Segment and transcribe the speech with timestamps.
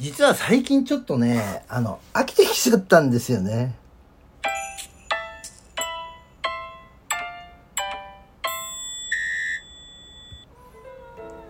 [0.00, 3.74] 実は最近ちょっとね、あの、飽きてきちゃったんですよね。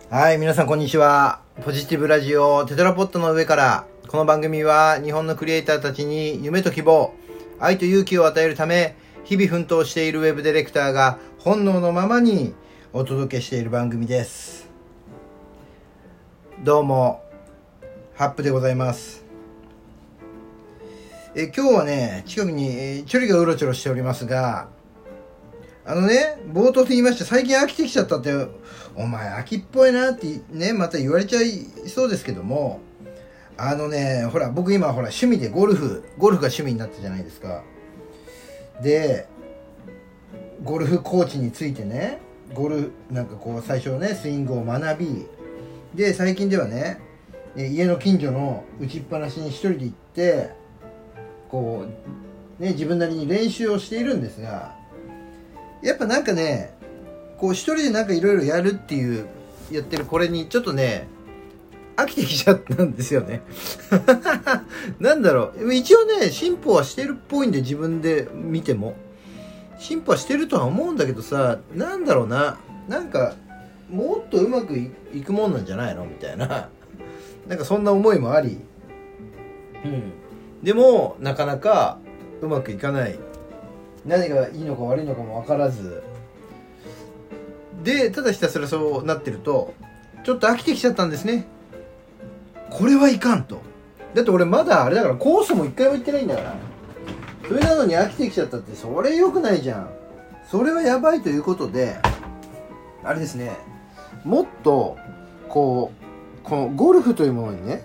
[0.09, 1.39] はい、皆さんこんにちは。
[1.63, 7.13] ポジティブラジオテトラポットの上から、この番組は日本のクリエイターたちに夢と希望、
[7.57, 12.53] 愛と勇気を与えるため、日々奮闘しているウェブディレクターが本能のままに
[12.91, 14.67] お届けしている番組です。
[16.65, 17.30] どうも、
[18.15, 19.23] ハップでございます。
[21.33, 24.67] え今日はね、近くに、えーチョリがうろちょろしておりますが、
[25.85, 28.31] あのね、冒頭で言いました、最近飽きてきちゃったって、
[28.95, 32.81] お前飽きっぽいなってね、また言われちゃいそうですけども、
[33.57, 37.63] あのね、ほら、僕今ほら趣味でゴルフ、ゴルフが趣味になったじゃないですか。
[38.83, 39.27] で、
[40.63, 42.19] ゴルフコーチについてね、
[42.53, 45.25] ゴルフ、なんかこう最初ね、スイングを学び、
[45.95, 46.99] で、最近ではね、
[47.55, 50.51] 家の近所の打ちっぱなしに一人で行って、
[51.49, 51.85] こ
[52.59, 54.75] う、ね、自分なりに練習をしているんですが、
[55.81, 56.73] やっぱなんかね、
[57.37, 59.27] こう一人でなんかいろいろやるっていう、
[59.71, 61.07] やってるこれにちょっとね、
[61.97, 63.41] 飽きてきちゃったんですよね。
[64.99, 65.73] なんだろう。
[65.73, 68.95] 一応ね、進歩はしてるっぽいんで自分で見ても。
[69.77, 72.59] 進歩はしてるとは思うんだけどさ、なんだろうな。
[72.87, 73.33] なんか、
[73.89, 76.05] もっとうまくいいくもんなんじゃないの？
[76.05, 76.69] みたいな。
[77.47, 78.59] なんかそんな思いもあり。
[79.83, 80.13] うん。
[80.63, 81.99] でも、なかなか
[82.41, 83.19] うまくいかない。
[84.05, 86.03] 何がいいのか悪いのかも分からず。
[87.83, 89.73] で、ただひたすらそうなってると、
[90.23, 91.47] ちょっと飽きてきちゃったんですね。
[92.69, 93.59] これはいかんと。
[94.13, 96.55] だって俺まだあれだからコースも一回も行ってないんだから。
[97.47, 99.89] それなのに飽きてきちゃったって、それ良くないじゃん。
[100.49, 101.97] それはやばいということで、
[103.03, 103.57] あれですね、
[104.23, 104.97] もっと、
[105.49, 106.00] こう、
[106.43, 107.83] このゴルフというものにね、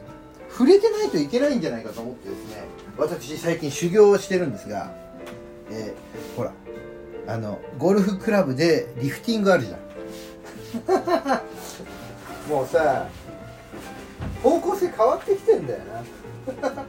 [0.51, 2.65] 触れてないといけないんじゃないかと思ってですね、
[2.97, 4.91] 私最近修行をしてるんですが、
[5.71, 6.53] えーほら、
[7.27, 9.81] あの、ゴルフクラブでリフティングあるじゃん。
[12.51, 13.09] もうさ、
[14.43, 16.03] 方向性変わってきてんだよな。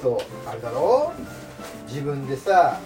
[0.00, 0.18] そう、
[0.48, 1.12] あれだろ？
[1.88, 2.78] 自分でさ、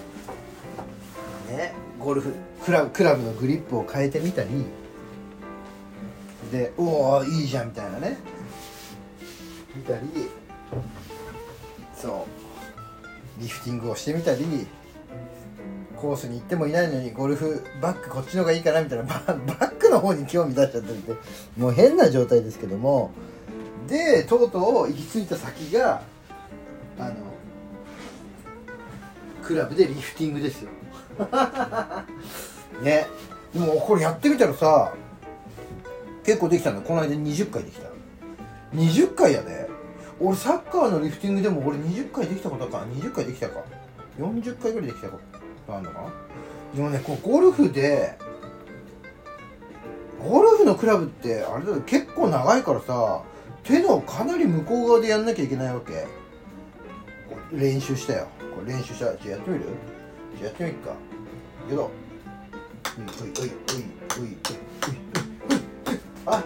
[1.48, 2.32] ね、ゴルフ
[2.64, 4.48] クラブクラブのグリップを変えてみたり、
[6.50, 8.18] で、おおいいじゃんみたいなね。
[9.74, 10.06] 見たり、
[11.96, 12.26] そ
[13.38, 14.66] う、リフティングをしてみたり、
[15.96, 21.12] コースに行ってもいないのにゴルフバックこっちの方がいいかなみたいな バックの方に興味出しちゃってるって
[21.56, 23.10] もう変な状態ですけども。
[23.88, 26.02] でとうとう行き着いた先が
[26.98, 27.14] あの
[29.44, 30.70] クラブでリフティングですよ。
[32.82, 33.06] ね。
[33.54, 34.92] でもこれやってみたらさ
[36.26, 36.82] 結構できたの。
[36.82, 37.88] この間20回できた。
[38.74, 39.70] 20回やで。
[40.18, 42.84] 俺サッカーのリフティングでも俺20回できたことか。
[42.92, 43.62] 20回できたか。
[44.18, 45.20] 40回ぐらいできたこ
[45.66, 45.74] と。
[45.74, 46.12] あるのかな。
[46.74, 48.18] でもねこうゴルフで
[50.20, 51.80] ゴルフのクラブってあれだよ。
[51.82, 53.22] 結構長いからさ
[53.62, 56.06] 手のかなり向こう側でやんなきゃいけないわけ。
[57.52, 58.26] 練習したよ。
[58.54, 59.16] これ練習した。
[59.16, 59.64] じゃあやってみる？
[60.40, 60.90] じゃあやってみるか。
[61.68, 61.90] けど
[62.98, 63.50] ういおいおいおい
[64.18, 64.36] おいおい
[65.20, 65.25] おい。
[66.26, 66.44] あ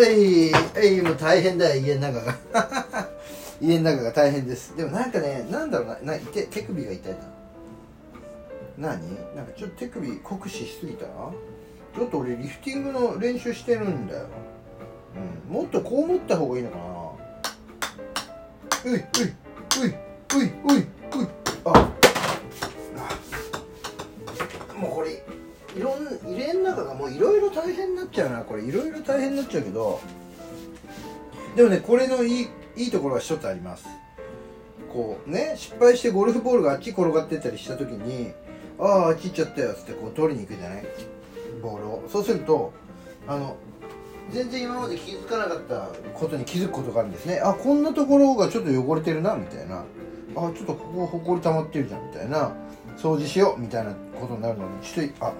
[0.00, 2.36] えいえいもう大変だよ家の中が。
[3.60, 4.76] 家の中が大変です。
[4.76, 7.18] でもなんかねなんだろうなな手手首が痛いな。
[8.78, 9.00] 何？
[9.34, 11.06] なんかちょっと手首酷使しすぎた？
[11.06, 11.12] な
[11.94, 14.26] ちょっと俺リフティングの練習してるんだよ、
[15.48, 16.82] うん、もっとこう持った方がいいのかな。
[18.84, 19.04] ういういう
[19.86, 19.94] いうい
[20.42, 20.86] ういうい。
[21.64, 21.72] あ。
[21.72, 21.90] あ。
[24.78, 25.22] もうこれ。
[25.76, 28.40] いろん入れん中がもういろいろ大変になっちゃうな。
[28.40, 30.00] これいろいろ大変になっちゃうけど。
[31.54, 33.86] でもねこれのいいいいところが一つあります。
[34.92, 38.32] こうね失敗してゴルフボールがあっち転がってったりした時に
[38.78, 40.84] あああっち行っちゃったよっつってこう取りに行くじゃない？
[41.62, 42.04] ボールを。
[42.08, 42.72] そうすると
[43.28, 43.56] あの
[44.30, 47.40] 全然今まで気づかなかったことに気づくことがあるんですね。
[47.40, 49.84] あこんなところがちょっと汚れてるなみたいな。
[50.36, 52.52] あちょっとここほこり溜まってるじゃんみたいな。
[52.96, 55.32] 掃除しようみたいなことになるのにちょっとあ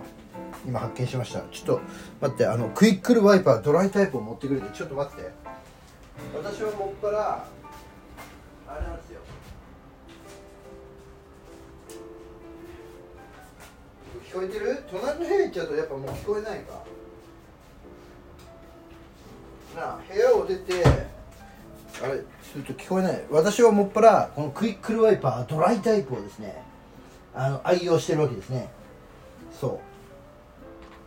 [0.66, 1.40] 今発見しました。
[1.52, 1.80] ちょっと
[2.20, 5.30] 待ってあのクイックルワイパードライタイプを持ってくれてちょっと待って。
[6.34, 7.46] 私はもっから
[8.68, 9.20] あれなんですよ。
[14.28, 14.82] 聞こえてる？
[14.90, 16.72] 隣の部屋行っちゃうとやっぱもう聞こえないか。
[19.76, 20.84] なあ部屋を出て
[22.02, 23.22] あれすると聞こえない。
[23.30, 26.60] 私はもっぱらこのクイックルワイパードライタイプをですね
[27.34, 28.68] あの愛用してるわけですね。
[29.52, 29.95] そう。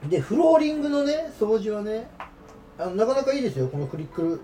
[0.08, 2.10] でフローリングのね掃除はね
[2.78, 3.68] あのなかなかいいですよ。
[3.68, 4.42] このクリックル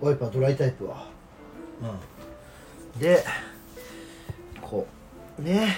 [0.00, 1.06] ワイパードライタイプは。
[2.94, 3.00] うん。
[3.00, 3.22] で
[4.62, 4.86] こ
[5.38, 5.76] うね。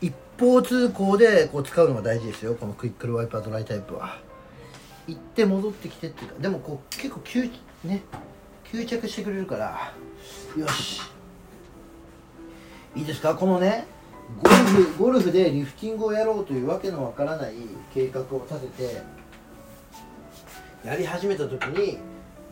[0.00, 2.54] 一方通行でこう使うのが大事ですよ。
[2.54, 4.20] このクイックルワイパードライタイプは。
[5.08, 6.36] 行って戻ってきてっていうか。
[6.40, 7.50] でもこう結構吸
[7.82, 8.02] ね。
[8.70, 9.92] 吸着してくれるから。
[10.56, 11.00] よし。
[12.94, 13.34] いいですか？
[13.34, 13.88] このね
[14.36, 17.54] ゴルフゴルフでリフティングをやろうというわけのわからない
[17.94, 19.02] 計画を立てて
[20.84, 21.98] やり始めた時に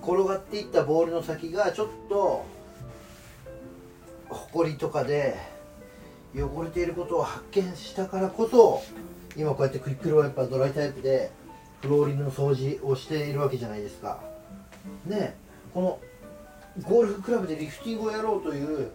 [0.02, 2.44] 転がっていったボールの先がちょっと
[4.28, 5.37] ほこりとかで
[6.34, 8.82] 汚れていることを発見したからこそ
[9.37, 11.31] 今こうやってクイックルワイパードライタイプで
[11.82, 14.20] フローリングの掃除をしているわけじゃないですか。
[15.06, 15.37] ね
[15.73, 15.99] この
[16.82, 18.90] ゴルフクラブでリフティングをやろうという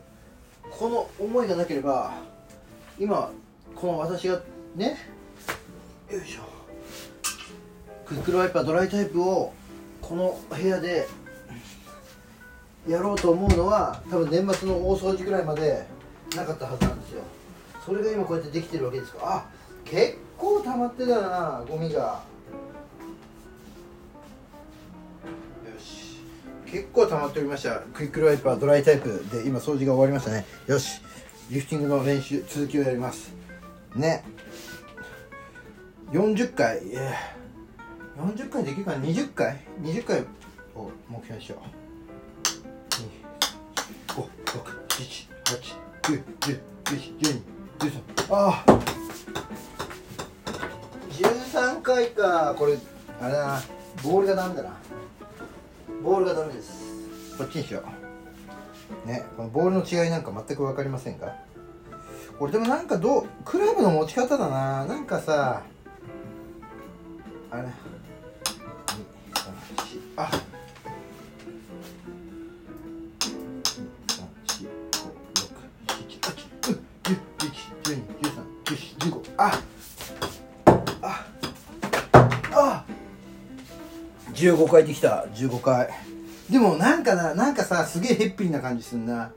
[0.72, 2.14] この思いがなければ
[3.02, 3.32] 今
[3.74, 4.40] この私が
[4.76, 4.96] ね
[6.12, 6.42] よいしょ。
[8.06, 9.54] クイックルワイパードライタイプを
[10.04, 11.08] この部屋で
[12.88, 15.84] やろうと思うのは多分年末の大掃除ぐらいまで
[16.36, 17.24] なかったはずなんですよ。
[17.84, 19.26] それが今こうやってできてるわけですか。
[19.26, 19.46] らあ
[19.84, 22.00] 結構溜まってたなゴミが。
[22.02, 22.22] よ
[25.80, 26.22] し。
[26.68, 27.80] 結構溜まっておりました。
[27.96, 30.46] クイックルワイパードライタイプで今掃除が終わりましたね。
[30.68, 31.02] よし。
[31.52, 33.34] リフティングの練習続きをやります。
[33.94, 34.24] ね。
[36.14, 40.22] 40回、えー、40回できるかな？20回？20回
[40.74, 41.82] を目標にしよう。
[44.14, 47.42] 5 6 7 8 9 10 11 12
[47.80, 48.80] 13ああ
[51.10, 52.56] 13回か。
[52.58, 52.78] これ
[53.22, 53.62] あれだな。
[54.02, 54.70] ボールがダメだな。
[56.02, 57.38] ボールがダメです。
[57.38, 58.01] こっちにしよう。
[59.06, 61.34] ねこのボールの違いなんか全く分かりませんか
[62.42, 64.86] これでもなんかどうクラブの持ち方だな。
[64.86, 65.62] なんかさ
[67.52, 67.64] あれ。
[67.64, 67.68] 2
[78.76, 79.52] 3 4あ。
[81.02, 81.26] あ。
[82.12, 82.26] あ。
[82.54, 82.86] あ
[84.34, 85.28] 15回できた。
[85.36, 85.90] 15回
[86.52, 89.32] でもなんかななんかさすげえへっぴりな感じすんな。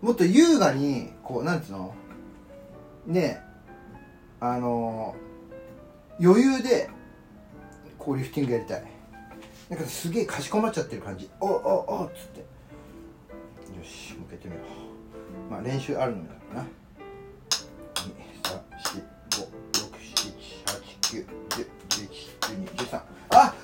[0.00, 1.92] もっと優雅にこうなんつうの？
[3.06, 3.42] ね
[4.38, 5.16] あの
[6.20, 6.88] 余裕で
[7.98, 8.84] こうリフティングやりたい。
[9.68, 11.28] なんかすげえかしこまっちゃってる感じ。
[11.40, 11.50] おお
[12.02, 12.38] おっつって。
[12.40, 12.46] よ
[13.82, 14.60] し向けてみよ
[15.48, 15.50] う。
[15.50, 16.68] まあ練習あるのだからな。
[22.90, 23.00] 234567891011213
[23.30, 23.54] あっ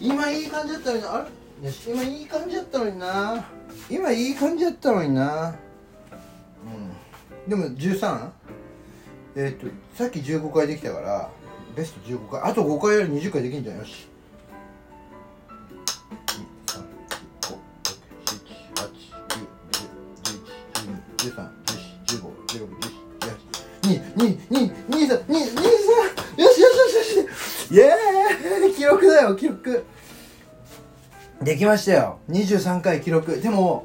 [0.00, 1.43] 今いい感じだったのにあれ？
[1.86, 3.44] 今いい感じだったのにな。
[3.88, 5.54] 今いい感じだったのにな。
[7.46, 7.50] うん。
[7.50, 8.30] でも 13?
[9.36, 9.66] えっ、と
[9.96, 11.30] さっき15回できたから
[11.76, 12.40] ベスト15回。
[12.42, 13.78] あと5回やる20回できんじゃん。
[13.78, 14.08] よし。
[23.84, 29.84] 223212223よしよしよしよしイエーイ記録だよ記録
[31.44, 32.20] できましたよ。
[32.30, 33.38] 23回記録。
[33.40, 33.84] でも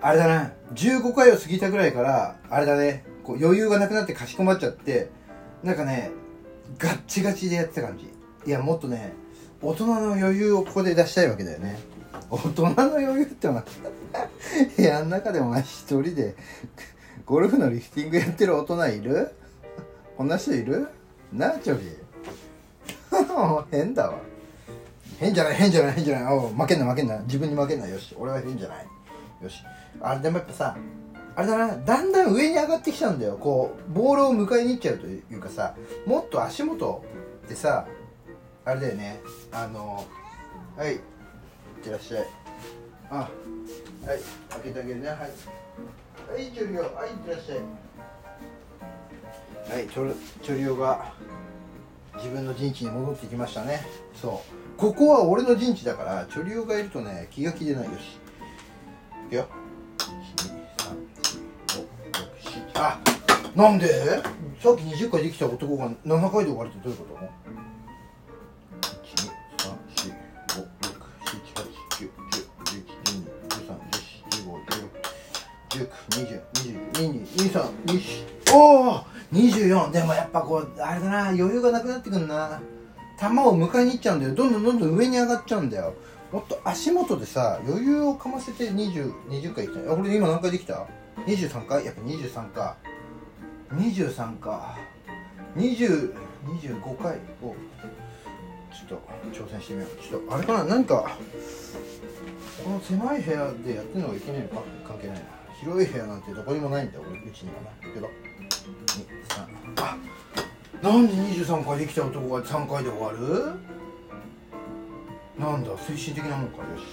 [0.00, 0.52] あれだな。
[0.74, 3.04] 15回を過ぎたぐらいからあれだね。
[3.24, 5.10] こう余裕がなくなってかしこまっちゃって
[5.62, 6.12] なんかね
[6.78, 8.10] ガッチガチでやってた感じ。
[8.46, 9.12] いやもっとね
[9.60, 11.78] 大人の余裕をここで出したいわけだよね。
[12.30, 13.62] 大人の余裕ってお前
[14.76, 16.36] 部屋の 中でお前一人で
[17.26, 19.30] ゴルフのリフティングやってる大人いる？
[20.16, 20.88] こんな人いる？
[21.32, 21.84] なあチョリ
[23.70, 24.35] 変だわ。
[25.18, 26.34] 変じゃない変じゃない変じゃない。
[26.34, 27.18] お負けんな負けんな。
[27.20, 27.88] 自分に負けんな。
[27.88, 28.86] よし俺は変じゃない。
[29.42, 29.62] よし。
[30.00, 30.76] あれでもやっぱさ
[31.34, 31.76] あれだな。
[31.76, 33.36] だんだん上に上がってきちゃうんだよ。
[33.38, 35.74] こうボールを迎えに行っちゃうというかさ
[36.06, 37.04] もっと足元
[37.48, 37.86] でさ
[38.64, 39.20] あれだよね。
[39.52, 40.04] あの
[40.76, 40.94] はい。
[40.94, 41.00] いっ
[41.82, 42.26] てらっしゃい。
[43.10, 43.28] あはい。
[44.50, 45.08] 開けてあげるね。
[45.08, 45.18] はい。
[45.18, 45.30] はい
[46.52, 47.58] チョリオはいいってらっしゃい。
[49.72, 51.12] はいチョチョリオが
[52.16, 53.86] 自分の陣地に戻ってきましたね。
[54.20, 54.65] そう。
[54.76, 58.18] ここは俺の陣地だからチョリオがいるとね気が気でないよし。
[59.26, 59.46] いくよ。
[62.74, 63.00] あ
[63.54, 63.86] なんで？
[64.60, 67.16] さっき20回できた男が7回で終わるってどういうこと？
[78.54, 79.00] おお
[79.32, 82.60] 24でもやっぱこうあれだな余裕がなくなってくんな
[83.18, 84.34] 球を迎えに行っちゃうんだよ。
[84.34, 85.94] どんどんどんどん上に上がっちゃうんだよ。
[86.32, 90.86] もっと足元でさ余裕をかませて 20, 20回いきたいあこれ今何回できた
[91.26, 91.84] ?23 回？
[91.84, 92.76] やっぱ23か。
[93.72, 94.76] 23か。
[95.56, 97.54] 2025回を。
[98.88, 99.00] ちょっ
[99.32, 100.02] と挑戦してみよう。
[100.02, 100.64] ちょっとあれかな？
[100.64, 101.16] 何か
[102.62, 104.62] この狭い部屋でやってるのがいけないのか？
[104.86, 105.24] 関係ないな。
[105.60, 107.62] 広い部屋なんてどこにもないんだ俺うちには。
[107.62, 108.10] なけど23
[109.80, 109.96] あ
[110.82, 113.54] なんで23回できた男が3回で終わる？
[115.38, 116.84] なんだ精神的なもんかよし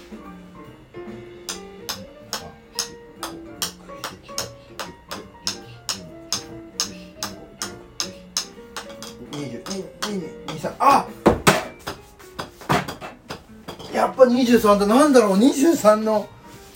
[10.78, 11.06] あ
[13.92, 14.86] やっぱ23だ。
[14.86, 16.28] なんだろう？23の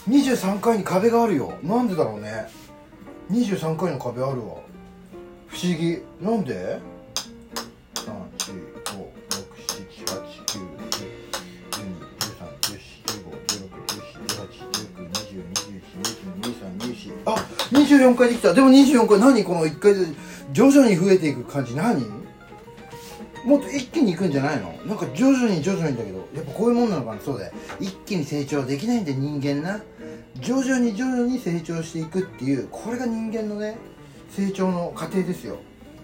[0.09, 1.55] 23回に壁があるよ。
[1.63, 2.49] なんでだろうね。
[3.31, 4.57] 23回の壁あるわ。
[5.49, 6.03] 不思議。
[6.21, 6.79] なんで？
[17.89, 18.53] 24回できた。
[18.53, 19.43] でも24回何？
[19.45, 20.01] この1回で
[20.53, 21.75] 徐々に増えていく感じ。
[21.75, 22.05] 何？
[23.45, 24.73] もっと一気にいくんじゃないの？
[24.85, 26.19] なんか徐々に徐々にだけど。
[26.35, 27.21] やっぱこういうもんなのかな？
[27.21, 27.55] そうだよ。
[27.81, 29.81] 一気に成長できないんで人間な。
[30.41, 32.69] 徐々に徐々に成長していくっていう。
[32.71, 33.79] これが人間のね
[34.31, 35.57] 成長の過程ですよ。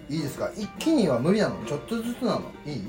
[0.09, 0.49] いいですか？
[0.57, 1.63] 一気には無理なの。
[1.65, 2.41] ちょっとずつなの。
[2.65, 2.81] いい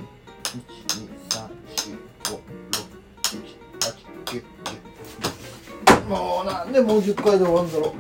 [4.25, 7.93] ?12345678910 もうなんでもう10回で終わるんだろう。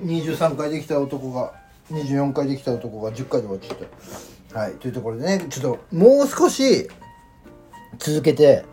[0.00, 1.52] 23回できた男が
[1.90, 3.78] 24回できた男が10回で終わっちゃっ
[4.52, 6.88] たはいというところでねちょっともう少し
[7.98, 8.64] 続けて、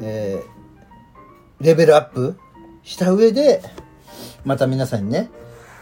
[0.00, 2.38] えー、レベルアップ
[2.82, 3.62] した上で
[4.44, 5.30] また皆さんにね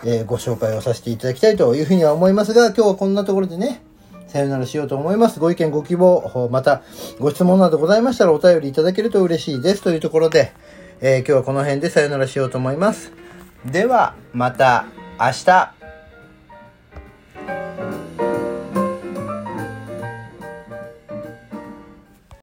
[0.05, 3.83] えー、ご紹介をさせていただきたいというふうには思いますが、今日はこんなところでね、
[4.29, 5.41] さよならしようと思います。
[5.41, 6.83] ご意見、ご希望、また
[7.19, 9.83] ご質問などございましたらお便りいただけると嬉しいです。
[9.83, 10.53] というところで、
[11.00, 13.20] えー、今日はこの辺でさよならしようと思います。
[13.64, 14.87] では、また
[15.19, 15.80] 明日。